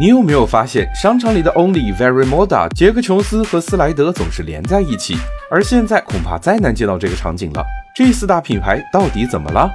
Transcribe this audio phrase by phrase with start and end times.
[0.00, 5.18] 你有没有发现，商场里的 Only、Very Moda、杰克琼斯和斯莱德总是连在一起？
[5.50, 7.62] 而现在恐怕再难见到这个场景了。
[7.94, 9.70] 这四大品牌到底怎么了？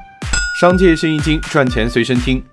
[0.59, 2.43] 商界生意经，赚钱随身听。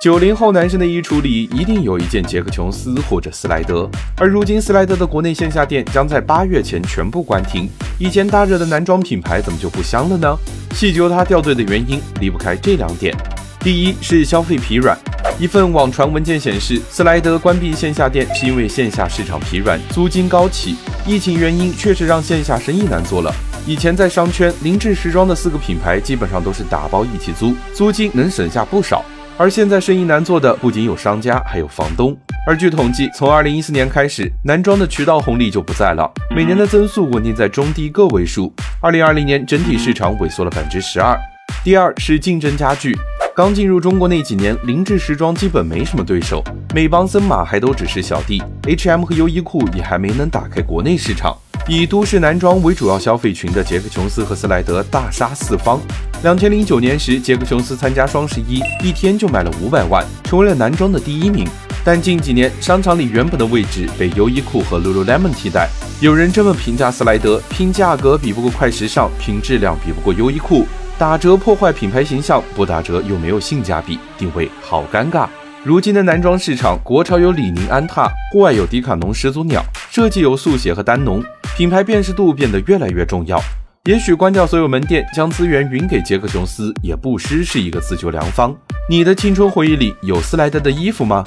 [0.00, 7.68] 九零后男生的衣橱里一定有一件杰克琼斯或者斯莱德，而如今斯莱德的国内线下店将在八月前全部关停。
[7.98, 10.38] 以前大热的男装品牌怎么就不香了呢？
[10.72, 13.12] 细究它掉队的原因，离不开这两点。
[13.58, 14.96] 第一是消费疲软。
[15.40, 20.74] 一份网传文件显示，斯莱德关闭线下店是因为线下市场疲软，租金高企。
[21.06, 23.32] 疫情原因确实让线下生意难做了。
[23.64, 29.04] 以前在商圈，凌志时装的四个品牌基本上都是打包一起租，租金能省下不少。
[29.36, 32.16] 而现在生意难做的不仅有商家，还有房东。
[32.44, 38.52] 而据统计，从二零一四年开始，男装的渠道红利就不在了，每年的增速稳定在中低个位数。
[38.80, 41.16] 二零二零年整体市场萎缩了百分之十二。
[41.62, 42.98] 第二是竞争加剧。
[43.38, 46.42] 刚进入中国那几年，凌志时装基本没什么对手，
[46.74, 51.36] 美邦、森马还都只是小弟，H&M 和优衣库也还没能打开国内市场。
[51.68, 55.80] 以都市男装为主要消费群的杰克琼斯和斯莱德大杀四方。
[56.24, 61.46] 两千零九年时，杰克琼斯参加双十一，一天就卖了五百万，成为了男装的第一名。
[61.84, 65.68] 但近几年，商场里原本的位置被优衣库和 Lululemon 替代。
[66.00, 70.66] 有人这么评价斯莱德：拼价格比不过快时尚，拼质量比不过优衣库。
[70.98, 75.28] 打折破坏品牌形象，不打折又没有性价比，定位好尴尬。
[75.62, 79.62] 如今的男装市场，国潮有李宁、安踏，户外有迪卡侬、始祖鸟，
[79.92, 81.22] 设计有速写和丹农，
[81.56, 83.40] 品牌辨识度变得越来越重要。
[83.84, 88.52] 也许关掉所有门店，将资源匀给杰克琼斯，也不失是一个自救良方。
[88.90, 91.22] 你的青春回忆里有斯莱德的衣服吗？